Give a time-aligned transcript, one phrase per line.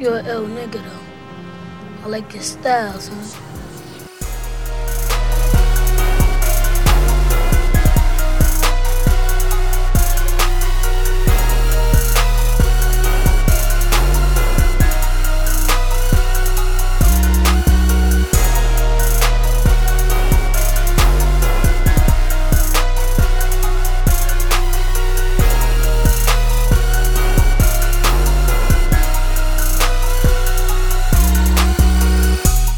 [0.00, 2.04] You're an L nigga though.
[2.04, 3.59] I like your style, son.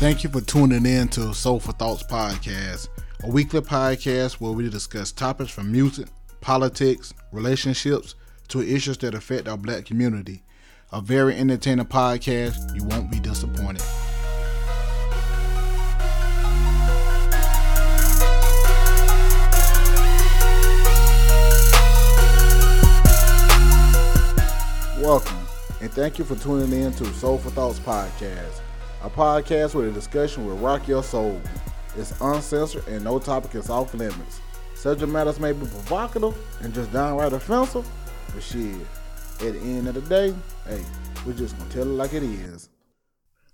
[0.02, 2.88] Thank you for tuning in to Soulful Thoughts Podcast,
[3.22, 6.08] a weekly podcast where we discuss topics from music,
[6.40, 8.16] politics, relationships
[8.48, 10.42] to issues that affect our black community.
[10.90, 12.74] A very entertaining podcast.
[12.74, 13.80] You won't be disappointed.
[25.00, 25.46] Welcome,
[25.80, 28.62] and thank you for tuning in to Soulful Thoughts Podcast,
[29.02, 31.40] a podcast where the discussion will rock your soul.
[31.96, 34.40] It's uncensored and no topic is off limits.
[34.74, 37.88] Subject matters may be provocative and just downright offensive,
[38.32, 38.74] but shit,
[39.40, 40.34] at the end of the day,
[40.66, 40.82] hey,
[41.26, 42.68] we're just gonna tell it like it is.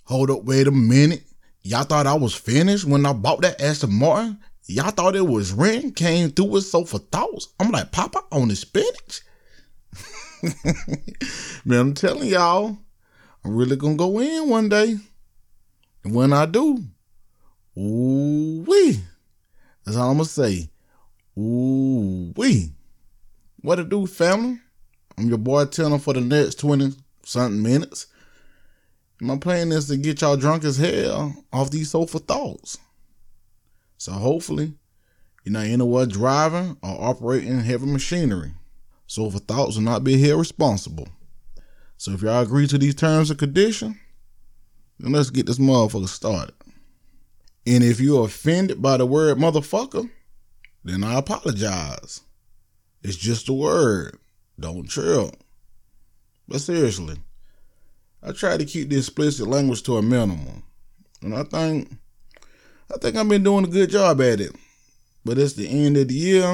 [0.04, 1.24] Hold up, wait a minute.
[1.62, 4.38] Y'all thought I was finished when I bought that Aston Martin?
[4.66, 7.48] Y'all thought it was rent, came through with Soulful Thoughts?
[7.58, 9.22] I'm like, Papa on the spinach?
[11.64, 12.78] Man, I'm telling y'all,
[13.44, 14.96] I'm really gonna go in one day.
[16.04, 16.84] And when I do,
[17.76, 19.00] ooh wee.
[19.84, 20.70] That's all I'm gonna say.
[21.38, 22.72] Ooh wee.
[23.60, 24.60] What to do, family?
[25.16, 26.92] I'm your boy Tanner for the next 20
[27.24, 28.06] something minutes.
[29.20, 32.78] My plan is to get y'all drunk as hell off these Soulful Thoughts.
[33.96, 34.74] So hopefully,
[35.44, 38.52] you're not anywhere driving or operating heavy machinery.
[39.08, 41.08] Soulful Thoughts will not be held responsible.
[41.96, 43.96] So if y'all agree to these terms and conditions,
[44.98, 46.54] then let's get this motherfucker started.
[47.66, 50.10] And if you're offended by the word motherfucker,
[50.84, 52.22] then I apologize.
[53.02, 54.18] It's just a word.
[54.58, 55.34] Don't trip.
[56.48, 57.16] But seriously,
[58.22, 60.62] I try to keep the explicit language to a minimum.
[61.22, 61.92] And I think
[62.92, 64.54] I think I've been doing a good job at it.
[65.24, 66.44] But it's the end of the year,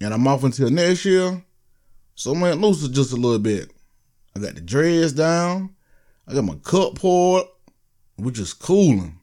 [0.00, 1.42] and I'm off until next year.
[2.14, 3.70] So I'm loose just a little bit.
[4.34, 5.74] I got the dreads down.
[6.26, 7.44] I got my cup poured.
[8.18, 9.20] We're just cooling,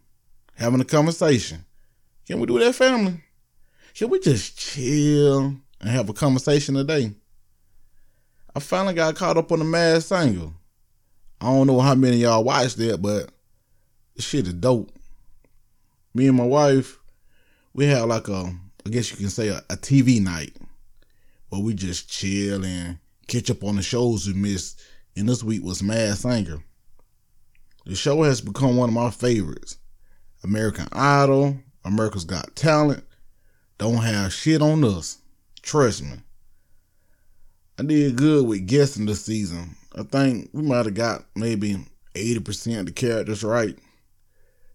[0.55, 1.65] having a conversation.
[2.25, 3.21] Can we do that, family?
[3.93, 7.11] Can we just chill and have a conversation today?
[8.55, 10.49] I finally got caught up on the Masked Singer.
[11.41, 13.29] I don't know how many y'all watched that, but
[14.15, 14.91] the shit is dope.
[16.13, 16.97] Me and my wife,
[17.73, 18.53] we had like a,
[18.85, 20.55] I guess you can say a, a TV night
[21.49, 22.97] where we just chill and
[23.27, 24.81] catch up on the shows we missed.
[25.17, 26.63] And this week was Masked Singer.
[27.85, 29.77] The show has become one of my favorites.
[30.43, 33.03] American Idol, America's Got Talent,
[33.77, 35.19] don't have shit on us.
[35.61, 36.17] Trust me.
[37.77, 39.75] I did good with guessing this season.
[39.95, 41.77] I think we might have got maybe
[42.13, 43.77] 80% of the characters right.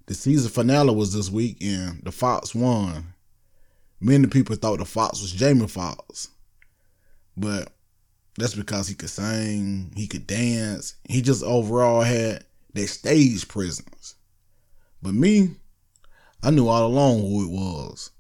[0.07, 3.15] The season finale was this week and the Fox won.
[4.01, 6.29] Many people thought the Fox was Jamie Foxx.
[7.37, 7.73] But
[8.39, 10.95] that's because he could sing, he could dance.
[11.09, 12.45] He just overall had
[12.75, 14.15] that stage presence.
[15.03, 15.57] But me,
[16.43, 18.11] I knew all along who it was.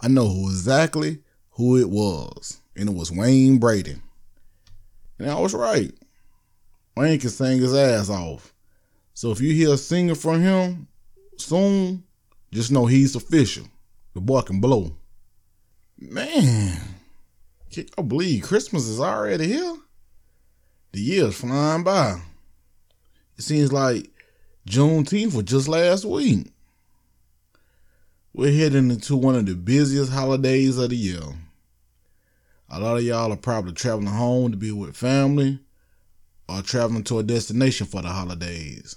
[0.00, 1.18] I know who exactly
[1.50, 2.60] who it was.
[2.76, 3.96] And it was Wayne Brady.
[5.18, 5.92] And I was right.
[6.96, 8.54] Wayne can sing his ass off.
[9.14, 10.88] So if you hear a singer from him
[11.36, 12.04] soon,
[12.52, 13.66] just know he's official.
[14.14, 14.96] The boy can blow.
[15.98, 16.80] Man,
[17.70, 19.76] can believe Christmas is already here?
[20.92, 22.20] The year's flying by.
[23.40, 24.10] It seems like
[24.68, 26.52] Juneteenth was just last week.
[28.34, 31.22] We're heading into one of the busiest holidays of the year.
[32.68, 35.58] A lot of y'all are probably traveling home to be with family
[36.50, 38.96] or traveling to a destination for the holidays.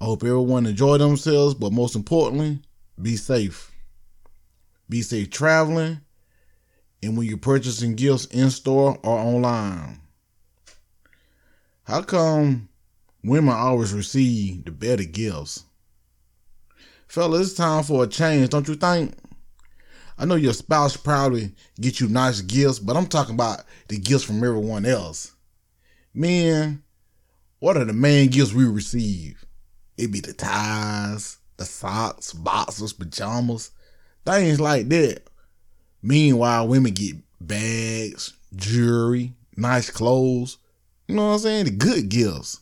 [0.00, 2.60] I hope everyone enjoy themselves, but most importantly,
[3.02, 3.72] be safe.
[4.88, 6.02] Be safe traveling
[7.02, 10.02] and when you're purchasing gifts in store or online.
[11.82, 12.68] How come
[13.28, 15.64] women always receive the better gifts?
[17.06, 19.14] Fella, it's time for a change, don't you think?
[20.18, 24.24] I know your spouse probably get you nice gifts, but I'm talking about the gifts
[24.24, 25.32] from everyone else.
[26.12, 26.82] Men,
[27.60, 29.44] what are the main gifts we receive?
[29.96, 33.70] It be the ties, the socks, boxers, pajamas,
[34.26, 35.22] things like that.
[36.02, 40.58] Meanwhile, women get bags, jewelry, nice clothes.
[41.06, 41.64] You know what I'm saying?
[41.64, 42.60] The good gifts.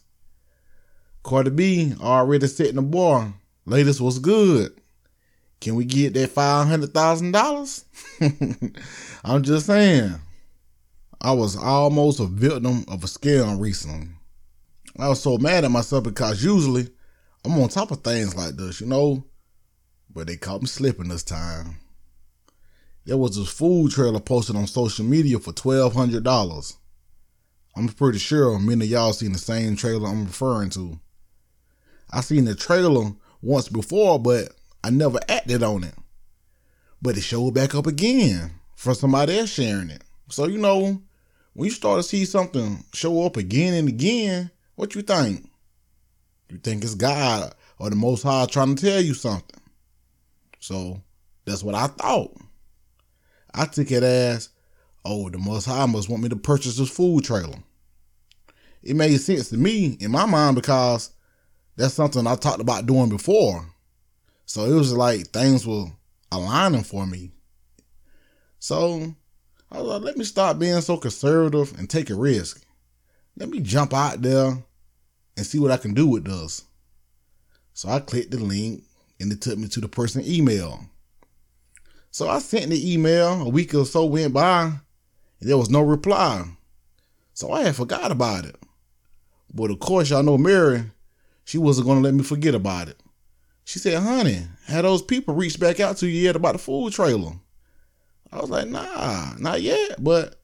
[1.27, 3.35] Cardi B already setting the bar.
[3.65, 4.81] Latest was good.
[5.61, 7.85] Can we get that five hundred thousand dollars?
[9.25, 10.21] I'm just saying.
[11.21, 14.07] I was almost a victim of a scam recently.
[15.01, 16.91] I was so mad at myself because usually
[17.45, 19.25] I'm on top of things like this, you know.
[20.09, 21.79] But they caught me slipping this time.
[23.05, 26.77] There was this food trailer posted on social media for twelve hundred dollars.
[27.75, 31.01] I'm pretty sure many of y'all seen the same trailer I'm referring to.
[32.11, 33.13] I seen the trailer
[33.43, 35.95] once before, but I never acted on it.
[37.03, 40.03] But it showed back up again for somebody else sharing it.
[40.29, 41.03] So you know,
[41.55, 45.49] when you start to see something show up again and again, what you think?
[46.51, 49.61] You think it's God or the Most High trying to tell you something.
[50.61, 51.01] So
[51.45, 52.37] that's what I thought.
[53.55, 54.51] I took it as,
[55.05, 57.59] oh, the Most High must want me to purchase this food trailer.
[58.83, 61.11] It made sense to me in my mind because
[61.77, 63.67] that's something I talked about doing before.
[64.47, 65.87] So it was like things were
[66.33, 67.31] aligning for me.
[68.59, 69.15] So
[69.71, 72.65] I was like, let me stop being so conservative and take a risk.
[73.37, 74.57] Let me jump out there
[75.37, 76.65] and see what I can do with this.
[77.75, 78.85] So I clicked the link
[79.21, 80.81] and it took me to the person email.
[82.11, 84.81] So I sent the email, a week or so went by, and
[85.41, 86.45] there was no reply.
[87.35, 88.57] So I had forgot about it.
[89.53, 90.85] But of course, y'all know Mary,
[91.47, 93.01] she wasn't gonna let me forget about it.
[93.65, 96.93] She said, honey, had those people reached back out to you yet about the food
[96.93, 97.33] trailer?
[98.31, 100.41] I was like, nah, not yet, but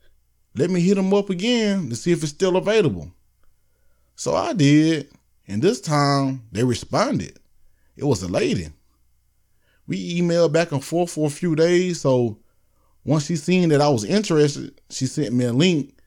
[0.54, 3.12] let me hit them up again to see if it's still available.
[4.14, 5.10] So I did,
[5.48, 7.38] and this time they responded.
[7.96, 8.68] It was a lady.
[9.88, 12.38] We emailed back and forth for a few days, so
[13.04, 15.98] once she seen that I was interested, she sent me a link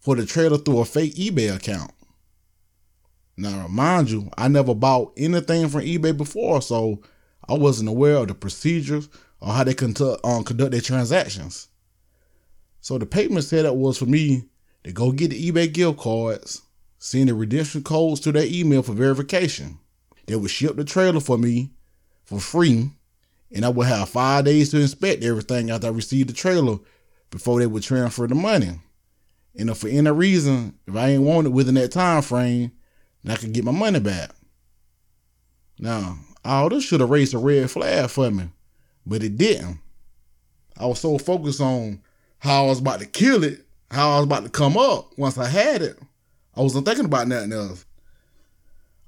[0.00, 1.92] for the trailer through a fake eBay account.
[3.36, 7.02] Now, mind you, I never bought anything from eBay before, so
[7.48, 9.08] I wasn't aware of the procedures
[9.40, 11.68] or how they conduct, um, conduct their transactions.
[12.80, 14.44] So the payment setup was for me
[14.84, 16.62] to go get the eBay gift cards,
[16.98, 19.78] send the redemption codes to their email for verification.
[20.26, 21.72] They would ship the trailer for me
[22.24, 22.90] for free,
[23.52, 26.78] and I would have five days to inspect everything after I received the trailer
[27.30, 28.80] before they would transfer the money.
[29.58, 32.72] And if for any reason, if I ain't want it within that time frame,
[33.26, 34.30] and I could get my money back.
[35.80, 38.50] Now, all this should have raised a red flag for me,
[39.04, 39.80] but it didn't.
[40.78, 42.02] I was so focused on
[42.38, 45.38] how I was about to kill it, how I was about to come up once
[45.38, 45.98] I had it.
[46.54, 47.84] I wasn't thinking about nothing else.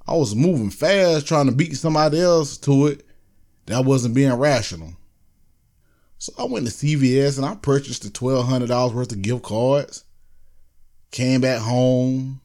[0.05, 3.07] I was moving fast trying to beat somebody else to it
[3.67, 4.95] that wasn't being rational.
[6.19, 10.03] So I went to CVS and I purchased the $1,200 worth of gift cards.
[11.13, 12.41] Came back home,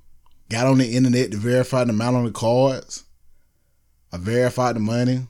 [0.54, 3.06] got on the internet to verify the amount on the cards.
[4.12, 5.28] I verified the money,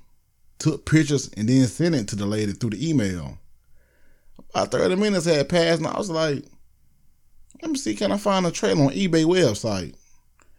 [0.60, 3.38] took pictures, and then sent it to the lady through the email.
[4.50, 6.44] About 30 minutes had passed, and I was like,
[7.62, 9.96] let me see, can I find a trailer on eBay website?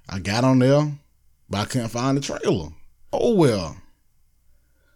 [0.09, 0.91] I got on there,
[1.51, 2.71] but I couldn't find the trailer.
[3.13, 3.77] Oh well.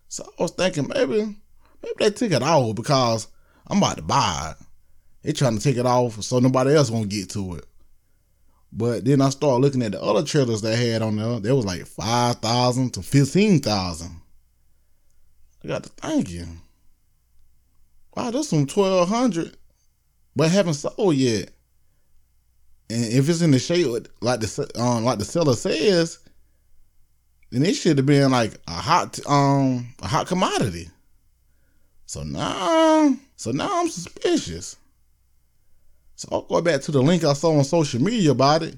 [0.09, 1.37] So I was thinking maybe
[1.82, 3.29] maybe they took it off because
[3.67, 4.67] I'm about to buy it.
[5.23, 7.67] They trying to take it off so nobody else won't get to it.
[8.73, 11.41] But then I started looking at the other trailers they had on there.
[11.41, 14.20] There was like five thousand to fifteen thousand.
[15.65, 16.60] I got to thinking,
[18.15, 19.56] wow, this twelve hundred,
[20.37, 21.51] but haven't sold yet.
[22.91, 26.19] And if it's in the shape like the um like the seller says,
[27.51, 30.91] then it should have been like a hot um a hot commodity.
[32.06, 34.77] So now, so now I'm suspicious.
[36.19, 38.77] So I'll go back to the link I saw on social media about it,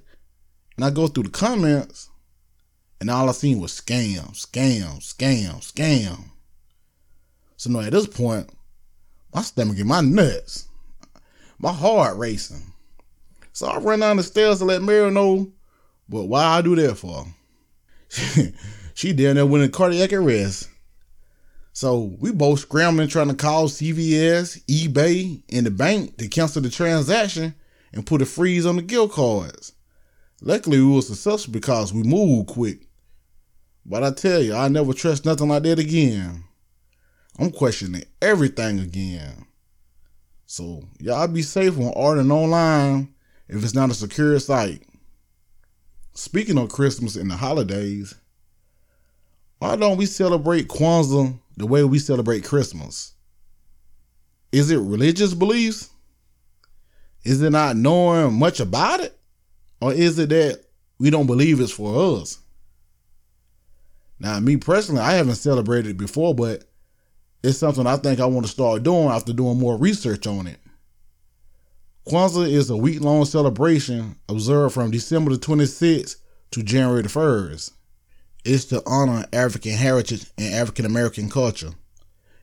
[0.76, 2.10] and I go through the comments,
[3.00, 6.32] and all I seen was scam, scam, scam, scam.
[7.56, 8.50] So now at this point,
[9.32, 10.68] my stomach in my nuts,
[11.58, 12.74] my heart racing.
[13.54, 15.50] So I run down the stairs to let Mary know,
[16.10, 17.24] but why I do that for?
[18.92, 20.68] she down there a cardiac arrest.
[21.80, 26.68] So we both scrambling trying to call CVS, eBay, and the bank to cancel the
[26.68, 27.54] transaction
[27.94, 29.72] and put a freeze on the gift cards.
[30.42, 32.86] Luckily, we were successful because we moved quick.
[33.86, 36.44] But I tell you, I never trust nothing like that again.
[37.38, 39.46] I'm questioning everything again.
[40.44, 43.14] So y'all be safe when ordering online
[43.48, 44.82] if it's not a secure site.
[46.12, 48.14] Speaking of Christmas and the holidays,
[49.60, 53.14] why don't we celebrate Kwanzaa the way we celebrate Christmas?
[54.52, 55.90] Is it religious beliefs?
[57.24, 59.16] Is it not knowing much about it?
[59.80, 60.64] Or is it that
[60.98, 62.38] we don't believe it's for us?
[64.18, 66.64] Now, me personally, I haven't celebrated it before, but
[67.42, 70.58] it's something I think I want to start doing after doing more research on it.
[72.06, 76.16] Kwanzaa is a week long celebration observed from December the 26th
[76.50, 77.72] to January the 1st.
[78.42, 81.72] It's to honor African heritage and African American culture.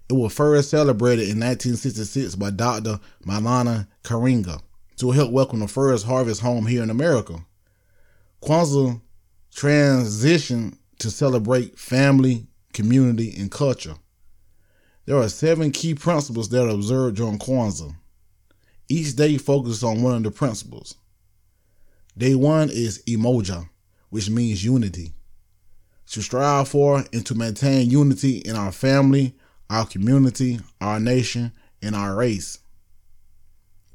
[0.10, 3.00] It was first celebrated in 1966 by Dr.
[3.25, 4.62] Maulana Karenga
[4.98, 7.39] to help welcome the first harvest home here in America.
[8.44, 9.01] Kwanzaa
[9.54, 13.96] transitioned to celebrate family, community, and culture.
[15.06, 17.96] There are seven key principles that are observed during Kwanzaa.
[18.88, 20.96] Each day focuses on one of the principles.
[22.16, 23.68] Day one is Umoja,
[24.10, 25.13] which means unity.
[26.12, 29.36] To strive for and to maintain unity in our family,
[29.70, 32.60] our community, our nation, and our race.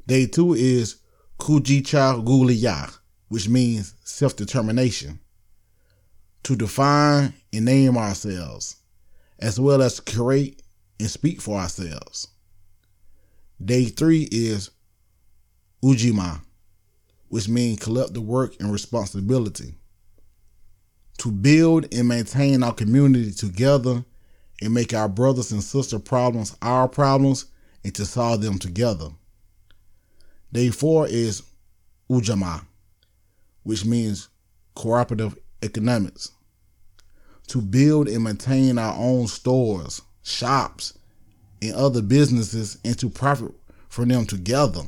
[0.06, 0.96] Day two is
[1.38, 5.20] Kujichagulia, which means self determination.
[6.44, 8.76] To define and name ourselves,
[9.38, 10.62] as well as create
[11.00, 12.28] and speak for ourselves.
[13.64, 14.70] Day three is
[15.82, 16.42] Ujima,
[17.28, 19.74] which means collective work and responsibility.
[21.22, 24.04] To build and maintain our community together
[24.60, 27.44] and make our brothers and sister problems our problems
[27.84, 29.10] and to solve them together.
[30.52, 31.44] Day four is
[32.10, 32.66] Ujamaa,
[33.62, 34.30] which means
[34.74, 36.32] cooperative economics.
[37.50, 40.98] To build and maintain our own stores, shops,
[41.62, 43.52] and other businesses and to profit
[43.88, 44.82] from them together.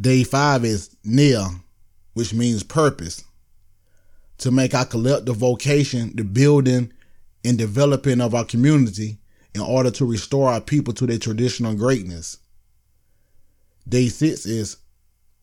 [0.00, 1.48] Day five is Nia,
[2.14, 3.24] which means purpose.
[4.38, 6.92] To make our collective vocation the building
[7.44, 9.18] and developing of our community
[9.54, 12.38] in order to restore our people to their traditional greatness.
[13.88, 14.76] Day six is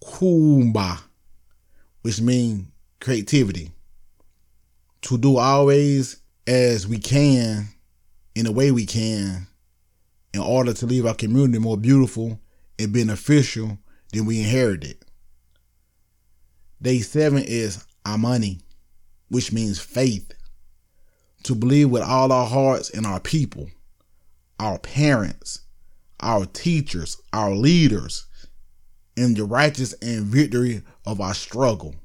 [0.03, 1.00] Kuumba,
[2.01, 2.67] which means
[3.00, 3.71] creativity.
[5.03, 7.69] To do always as we can
[8.35, 9.47] in the way we can
[10.33, 12.39] in order to leave our community more beautiful
[12.79, 13.77] and beneficial
[14.12, 14.97] than we inherited.
[16.81, 18.59] Day seven is Imani,
[19.33, 20.31] which means faith.
[21.45, 23.67] To believe with all our hearts in our people,
[24.59, 25.61] our parents,
[26.19, 28.27] our teachers, our leaders,
[29.17, 31.95] in the righteous and victory of our struggle.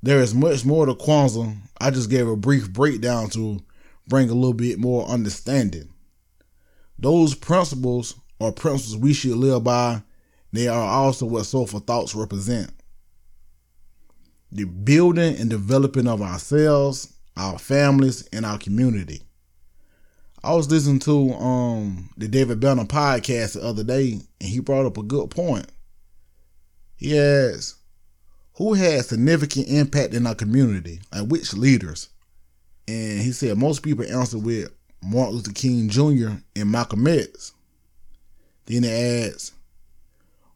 [0.00, 1.56] There is much more to Kwanzaa.
[1.80, 3.58] I just gave a brief breakdown to
[4.06, 5.88] bring a little bit more understanding.
[7.00, 10.04] Those principles are principles we should live by.
[10.52, 12.70] They are also what soulful thoughts represent.
[14.54, 19.22] The building and developing of ourselves, our families, and our community.
[20.44, 24.84] I was listening to um the David Banner podcast the other day, and he brought
[24.84, 25.66] up a good point.
[26.96, 27.76] He asked,
[28.56, 31.00] "Who has significant impact in our community?
[31.12, 32.10] Like which leaders?"
[32.86, 34.70] And he said most people answer with
[35.02, 36.42] Martin Luther King Jr.
[36.54, 37.52] and Malcolm X.
[38.66, 39.52] Then he adds,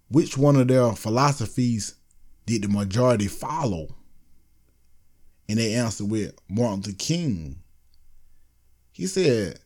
[0.08, 1.94] which one of their philosophies
[2.46, 3.88] did the majority follow?
[5.48, 7.56] And they answered with Martin Luther King.
[8.92, 9.58] He said,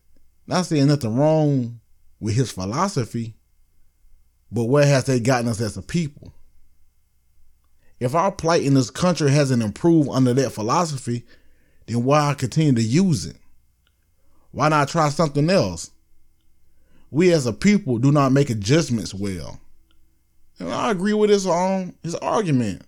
[0.46, 1.80] not saying nothing wrong
[2.18, 3.34] with his philosophy,
[4.50, 6.34] but where has they gotten us as a people?
[8.00, 11.24] If our plight in this country hasn't improved under that philosophy,
[11.86, 13.36] then why continue to use it?
[14.52, 15.90] Why not try something else?
[17.10, 19.60] We as a people do not make adjustments well.
[20.60, 22.82] And I agree with his um his argument.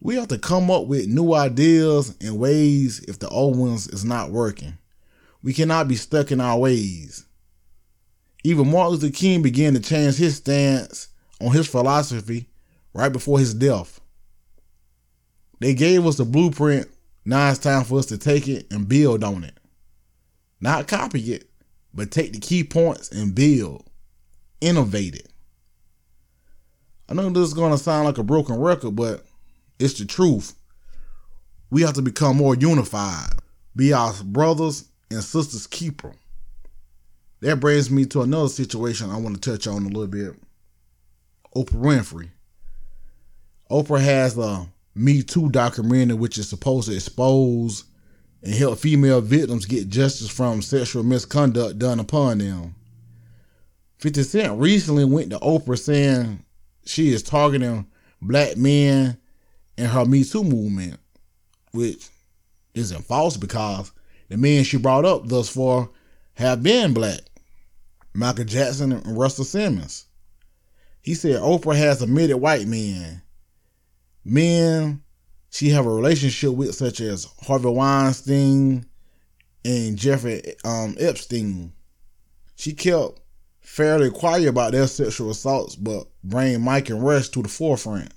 [0.00, 4.04] We have to come up with new ideas and ways if the old ones is
[4.04, 4.76] not working.
[5.42, 7.24] We cannot be stuck in our ways.
[8.44, 11.08] Even Martin Luther King began to change his stance
[11.40, 12.48] on his philosophy
[12.92, 14.00] right before his death.
[15.60, 16.88] They gave us the blueprint.
[17.24, 19.58] Now it's time for us to take it and build on it.
[20.60, 21.48] Not copy it,
[21.94, 23.88] but take the key points and build,
[24.60, 25.32] innovate it.
[27.08, 29.24] I know this is going to sound like a broken record, but
[29.78, 30.54] it's the truth.
[31.70, 33.30] We have to become more unified,
[33.74, 36.12] be our brothers and sisters' keeper.
[37.40, 40.34] That brings me to another situation I want to touch on a little bit.
[41.54, 42.30] Oprah Winfrey.
[43.70, 47.84] Oprah has a Me Too documentary which is supposed to expose
[48.42, 52.74] and help female victims get justice from sexual misconduct done upon them.
[53.98, 56.42] 50 Cent recently went to Oprah saying
[56.88, 57.86] she is targeting
[58.20, 59.18] black men
[59.76, 60.98] in her Me Too movement,
[61.72, 62.08] which
[62.74, 63.92] isn't false because
[64.28, 65.90] the men she brought up thus far
[66.34, 67.20] have been black.
[68.14, 70.06] Michael Jackson and Russell Simmons.
[71.02, 73.22] He said Oprah has admitted white men.
[74.24, 75.02] Men
[75.50, 78.86] she have a relationship with, such as Harvey Weinstein
[79.64, 81.72] and Jeffrey um, Epstein.
[82.56, 83.20] She kept
[83.66, 88.14] fairly quiet about their sexual assaults, but bring Mike and Russ to the forefront.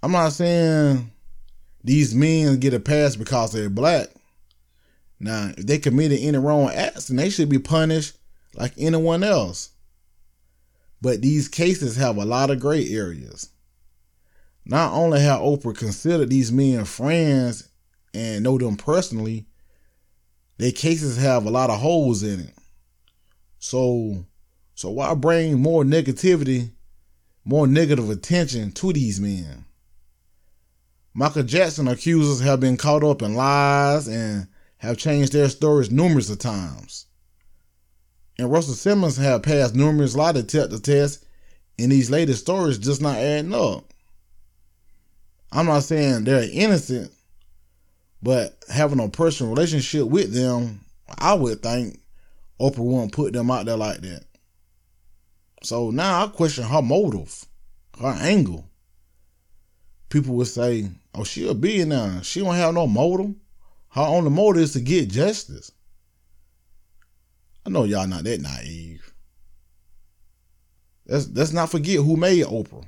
[0.00, 1.10] I'm not saying
[1.82, 4.08] these men get a pass because they're black.
[5.18, 8.16] Now, if they committed any wrong acts, then they should be punished
[8.54, 9.70] like anyone else.
[11.00, 13.50] But these cases have a lot of gray areas.
[14.64, 17.68] Not only have Oprah considered these men friends
[18.14, 19.46] and know them personally,
[20.58, 22.54] their cases have a lot of holes in it.
[23.62, 24.26] So,
[24.74, 26.72] so why bring more negativity,
[27.44, 29.66] more negative attention to these men?
[31.14, 36.28] Michael Jackson accusers have been caught up in lies and have changed their stories numerous
[36.28, 37.06] of times.
[38.36, 41.24] And Russell Simmons have passed numerous lie detector tests,
[41.78, 43.84] and these latest stories just not adding up.
[45.52, 47.12] I'm not saying they're innocent,
[48.20, 50.80] but having a personal relationship with them,
[51.16, 52.01] I would think
[52.60, 54.24] Oprah wouldn't put them out there like that.
[55.62, 57.44] So now I question her motive,
[57.98, 58.68] her angle.
[60.08, 62.22] People would say, oh, she a billionaire.
[62.22, 63.34] She don't have no motive.
[63.90, 65.70] Her only motive is to get justice.
[67.64, 69.12] I know y'all not that naive.
[71.06, 72.84] Let's let's not forget who made Oprah.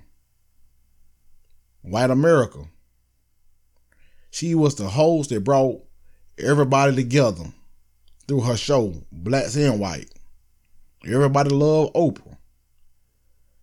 [1.82, 2.60] White America.
[4.30, 5.82] She was the host that brought
[6.38, 7.44] everybody together
[8.26, 10.10] through her show, Blacks and White.
[11.06, 12.36] Everybody loved Oprah.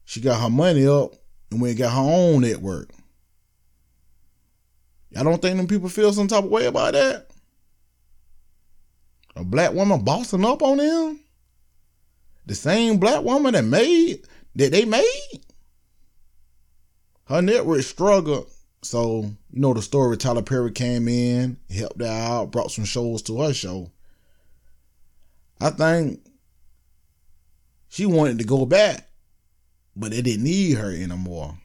[0.06, 1.13] She got her money up
[1.50, 2.89] and went and got her own network.
[5.10, 7.27] Y'all don't think them people feel some type of way about that?
[9.36, 11.20] A black woman bossing up on them?
[12.46, 14.25] The same black woman that made
[14.56, 15.41] that they made?
[17.25, 18.48] Her network struggled.
[18.84, 23.22] So, you know the story Tyler Perry came in, helped her out, brought some shows
[23.24, 23.91] to her show.
[25.61, 26.19] I think
[27.87, 29.07] she wanted to go back,
[29.95, 31.55] but they didn't need her anymore.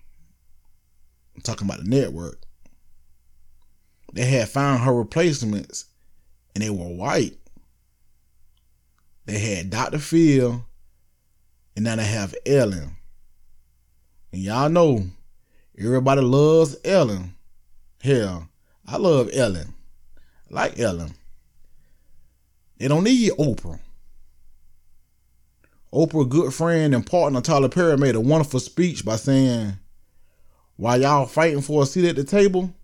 [1.35, 2.43] I'm talking about the network.
[4.13, 5.87] They had found her replacements
[6.55, 7.39] and they were white.
[9.25, 9.99] They had Dr.
[9.99, 10.65] Phil,
[11.75, 12.97] and now they have Ellen.
[14.33, 15.05] And y'all know
[15.77, 17.35] everybody loves Ellen.
[18.03, 18.49] Hell,
[18.87, 19.75] I love Ellen.
[20.51, 21.15] I like Ellen.
[22.79, 23.81] They don't need Oprah.
[25.93, 29.79] Oprah, good friend and partner Tyler Perry, made a wonderful speech by saying,
[30.77, 32.75] While y'all fighting for a seat at the table,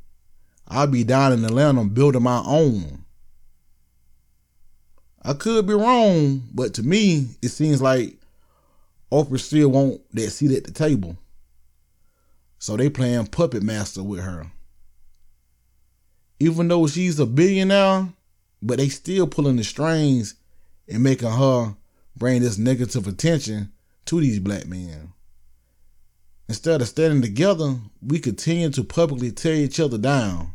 [0.69, 3.05] I'll be down in Atlanta building my own.
[5.23, 8.17] I could be wrong, but to me, it seems like
[9.11, 11.17] Oprah still want that seat at the table.
[12.59, 14.51] So they playing puppet master with her.
[16.41, 18.09] Even though she's a billionaire,
[18.63, 20.37] but they still pulling the strings
[20.89, 21.77] and making her
[22.17, 23.73] bring this negative attention
[24.07, 25.13] to these black men.
[26.49, 30.55] Instead of standing together, we continue to publicly tear each other down.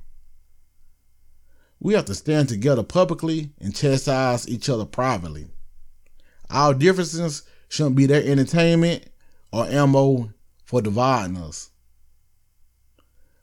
[1.80, 5.48] We have to stand together publicly and chastise each other privately.
[6.50, 9.10] Our differences shouldn't be their entertainment
[9.52, 10.32] or ammo
[10.64, 11.70] for dividing us.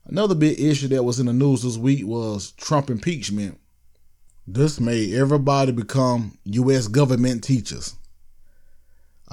[0.07, 3.59] Another big issue that was in the news this week was Trump impeachment.
[4.47, 6.89] This made everybody become U.S.
[6.89, 7.95] government teachers.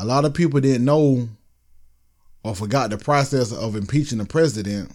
[0.02, 1.30] A lot of people didn't know
[2.44, 4.92] or forgot the process of impeaching the president.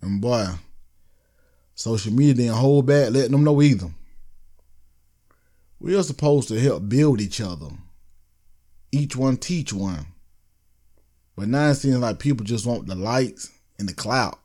[0.00, 0.46] And boy,
[1.74, 3.88] social media didn't hold back letting them know either.
[5.80, 7.66] We are supposed to help build each other.
[8.92, 10.06] Each one teach one.
[11.34, 14.38] But now it seems like people just want the likes and the clout.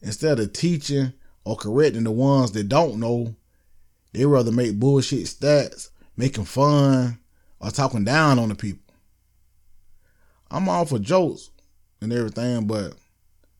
[0.00, 1.12] Instead of teaching
[1.44, 3.34] or correcting the ones that don't know,
[4.12, 7.18] they rather make bullshit stats, making fun,
[7.60, 8.94] or talking down on the people.
[10.50, 11.50] I'm all for jokes
[12.00, 12.94] and everything, but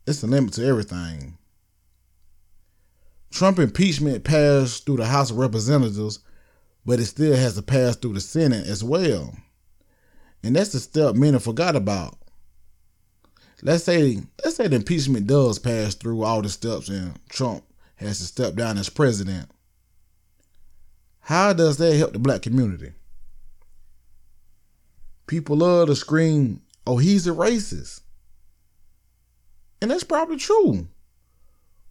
[0.07, 1.39] it's a limit to everything.
[3.31, 6.21] Trump impeachment passed through the House of Representatives,
[6.87, 9.35] but it still has to pass through the Senate as well.
[10.45, 12.17] And that's the step many forgot about.
[13.63, 17.65] Let's say let's say the impeachment does pass through all the steps and Trump
[17.97, 19.51] has to step down as president.
[21.21, 22.93] How does that help the black community?
[25.27, 28.01] People love to scream, oh, he's a racist.
[29.81, 30.89] And that's probably true.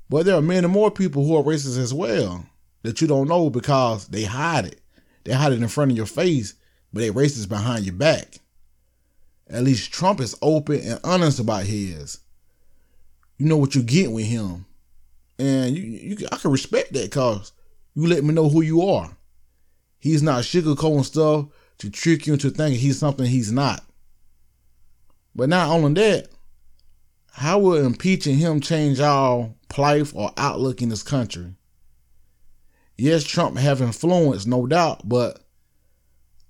[0.10, 2.46] But there are many more people who are racist as well
[2.84, 4.82] that you don't know because they hide it.
[5.24, 6.54] They hide it in front of your face,
[6.92, 8.40] but they racist behind your back.
[9.50, 12.20] At least Trump is open and honest about his.
[13.38, 14.66] You know what you get with him.
[15.40, 17.52] And you, you I can respect that because
[17.96, 19.18] you let me know who you are.
[20.00, 21.48] He's not sugarcoating stuff
[21.84, 23.84] to trick you into thinking he's something he's not.
[25.36, 26.30] But not only that,
[27.34, 31.56] how will impeaching him change our plight or outlook in this country?
[32.98, 35.44] Yes, Trump have influence, no doubt, but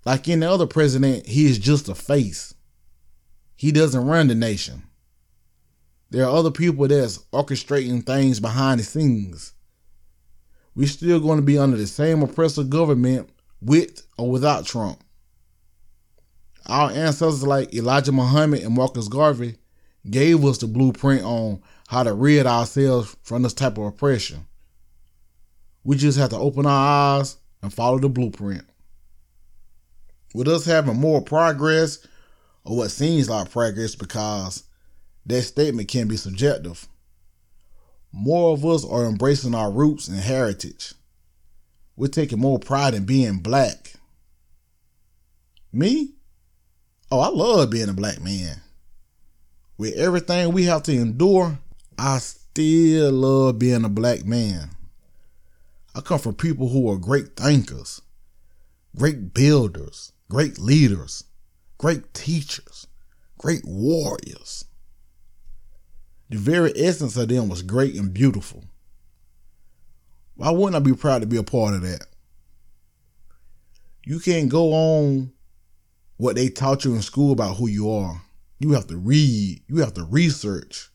[0.05, 2.53] like any other president, he is just a face.
[3.55, 4.83] He doesn't run the nation.
[6.11, 9.53] There are other people that's orchestrating things behind the scenes.
[10.75, 15.02] We're still going to be under the same oppressive government with or without Trump.
[16.65, 19.57] Our ancestors like Elijah Muhammad and Marcus Garvey
[20.09, 24.45] gave us the blueprint on how to rid ourselves from this type of oppression.
[25.83, 28.63] We just have to open our eyes and follow the blueprint.
[30.33, 31.99] With us having more progress,
[32.63, 34.63] or what seems like progress, because
[35.25, 36.87] that statement can be subjective.
[38.11, 40.93] More of us are embracing our roots and heritage.
[41.95, 43.93] We're taking more pride in being black.
[45.71, 46.13] Me?
[47.15, 48.63] Oh, I love being a black man.
[49.77, 51.59] With everything we have to endure,
[51.95, 54.71] I still love being a black man.
[55.93, 58.01] I come from people who are great thinkers,
[58.97, 61.25] great builders, great leaders,
[61.77, 62.87] great teachers,
[63.37, 64.65] great warriors.
[66.31, 68.63] The very essence of them was great and beautiful.
[70.33, 72.07] Why wouldn't I be proud to be a part of that?
[74.03, 75.31] You can't go on
[76.17, 78.21] what they taught you in school about who you are.
[78.59, 80.89] You have to read, you have to research.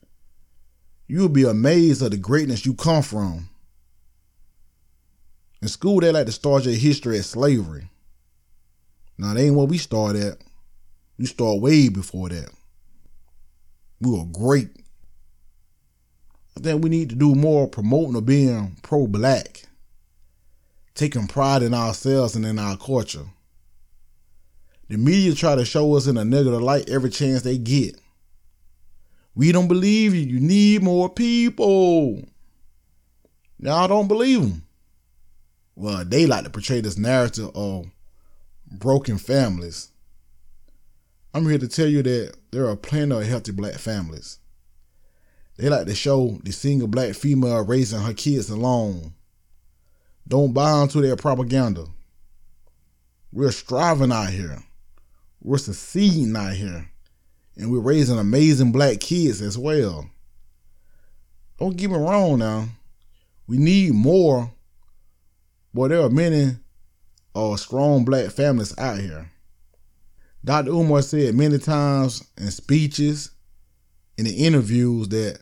[1.07, 3.49] You'll be amazed at the greatness you come from.
[5.61, 7.91] In school, they like to start your history at slavery.
[9.17, 10.39] Now, that ain't what we start at.
[11.19, 12.51] We start way before that.
[14.01, 14.69] We were great.
[16.57, 19.65] I think we need to do more promoting of being pro black,
[20.95, 23.27] taking pride in ourselves and in our culture.
[24.89, 28.01] The media try to show us in a negative light every chance they get.
[29.35, 30.23] We don't believe you.
[30.23, 32.23] You need more people.
[33.59, 34.63] Now I don't believe them.
[35.77, 37.87] Well, they like to portray this narrative of
[38.71, 39.91] broken families.
[41.35, 44.39] I'm here to tell you that there are plenty of healthy black families.
[45.57, 49.13] They like to show the single black female raising her kids alone.
[50.27, 51.87] Don't buy into their propaganda.
[53.33, 54.63] We're striving out here.
[55.41, 56.91] We're succeeding out here.
[57.57, 60.09] And we're raising amazing black kids as well.
[61.59, 62.69] Don't get me wrong now.
[63.47, 64.53] We need more.
[65.75, 66.57] But there are many
[67.35, 69.31] uh, strong black families out here.
[70.45, 70.71] Dr.
[70.71, 73.31] Umar said many times in speeches,
[74.17, 75.41] in the interviews, that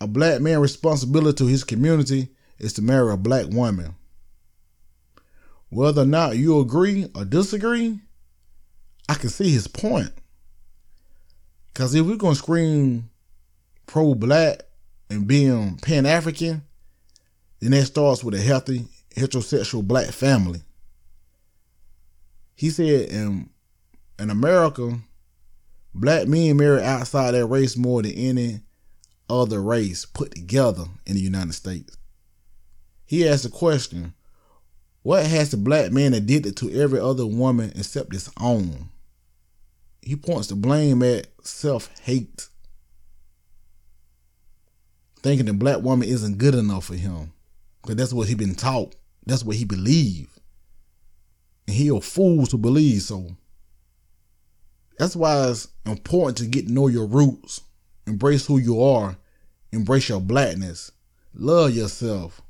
[0.00, 3.94] a black man's responsibility to his community is to marry a black woman.
[5.68, 8.00] Whether or not you agree or disagree,
[9.10, 10.12] I can see his point.
[11.72, 13.10] Because if we're to scream
[13.86, 14.62] pro black
[15.10, 16.62] and being pan African,
[17.58, 18.84] then that starts with a healthy
[19.16, 20.62] heterosexual black family.
[22.54, 23.50] He said in,
[24.16, 25.00] in America,
[25.92, 28.60] black men marry outside their race more than any
[29.28, 31.96] other race put together in the United States.
[33.06, 34.14] He asked the question,
[35.02, 38.90] what has the black man addicted to every other woman except his own?
[40.02, 42.48] He points the blame at self hate,
[45.22, 47.32] thinking the black woman isn't good enough for him,
[47.82, 48.94] because that's what he been taught.
[49.26, 50.38] That's what he believe,
[51.66, 53.36] and he a fool to believe so.
[54.98, 57.62] That's why it's important to get to know your roots,
[58.06, 59.16] embrace who you are,
[59.72, 60.92] embrace your blackness,
[61.34, 62.42] love yourself.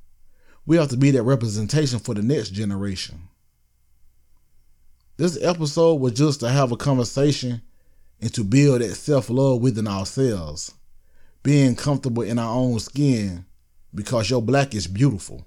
[0.66, 3.29] We have to be that representation for the next generation.
[5.20, 7.60] This episode was just to have a conversation
[8.22, 10.72] and to build that self love within ourselves,
[11.42, 13.44] being comfortable in our own skin
[13.94, 15.44] because your black is beautiful.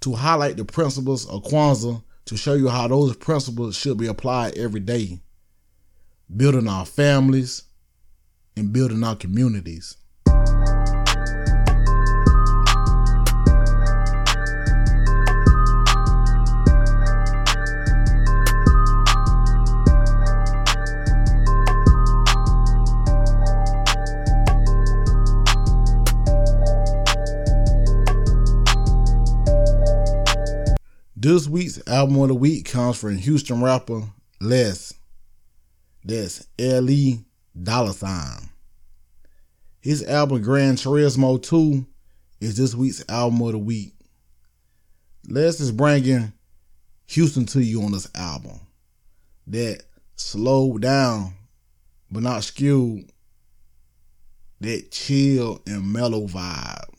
[0.00, 4.58] To highlight the principles of Kwanzaa to show you how those principles should be applied
[4.58, 5.20] every day,
[6.36, 7.62] building our families
[8.56, 9.96] and building our communities.
[31.22, 34.08] This week's album of the week comes from Houston rapper
[34.40, 34.92] Le$.
[36.04, 37.20] That's L E
[37.62, 38.48] dollar sign.
[39.80, 41.86] His album Gran Turismo 2
[42.40, 43.94] is this week's album of the week.
[45.28, 46.32] Le$ is bringing
[47.06, 48.58] Houston to you on this album.
[49.46, 49.84] That
[50.16, 51.34] slow down,
[52.10, 53.08] but not screwed.
[54.60, 56.91] That chill and mellow vibe.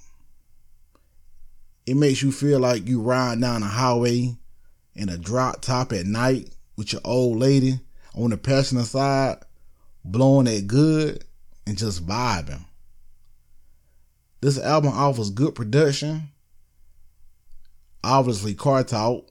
[1.86, 4.36] It makes you feel like you ride down the highway
[4.96, 7.80] in a drop top at night with your old lady
[8.16, 9.38] on the passenger side,
[10.06, 11.26] blowing it good
[11.68, 12.64] and just vibing.
[14.42, 16.30] This album offers good production,
[18.04, 19.28] obviously car talk,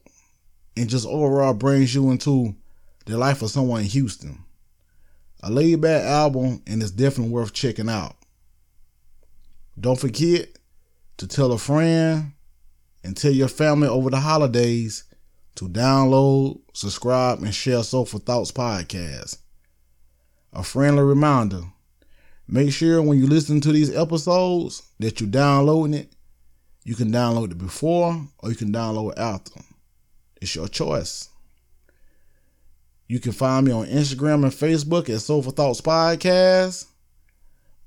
[0.75, 2.55] and just overall brings you into
[3.05, 4.43] the life of someone in Houston.
[5.41, 8.15] A laid back album and it's definitely worth checking out.
[9.79, 10.49] Don't forget
[11.17, 12.31] to tell a friend
[13.03, 15.03] and tell your family over the holidays
[15.55, 19.37] to download, subscribe, and share Soulful Thoughts podcast.
[20.51, 21.61] A friendly reminder
[22.47, 26.13] make sure when you listen to these episodes that you're downloading it.
[26.85, 29.61] You can download it before or you can download it after.
[30.41, 31.29] It's your choice.
[33.07, 36.87] You can find me on Instagram and Facebook at Soulful Thoughts Podcast.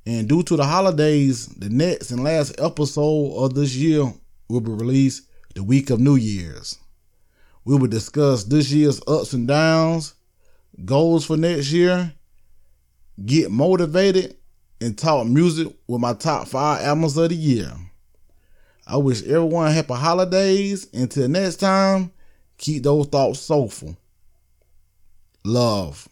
[0.06, 4.12] And due to the holidays, the next and last episode of this year
[4.48, 6.78] will be released the week of New Year's.
[7.64, 10.14] We will discuss this year's ups and downs,
[10.84, 12.12] goals for next year,
[13.24, 14.36] get motivated,
[14.80, 17.72] and talk music with my top five albums of the year.
[18.86, 20.86] I wish everyone happy holidays.
[20.92, 22.12] Until next time,
[22.58, 23.96] keep those thoughts soulful.
[25.44, 26.08] Love.